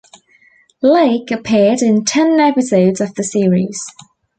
[0.83, 3.85] Leick appeared in ten episodes of the series.